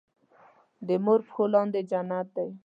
دې 0.87 0.95
مور 1.05 1.19
پښو 1.27 1.43
لاندې 1.53 1.79
جنت 1.89 2.27
دی 2.35 2.49